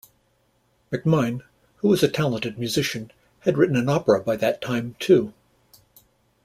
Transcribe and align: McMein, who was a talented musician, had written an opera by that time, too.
McMein, 0.91 1.43
who 1.75 1.87
was 1.89 2.01
a 2.01 2.07
talented 2.07 2.57
musician, 2.57 3.11
had 3.41 3.55
written 3.55 3.75
an 3.75 3.87
opera 3.87 4.19
by 4.19 4.35
that 4.35 4.59
time, 4.59 4.95
too. 4.99 5.31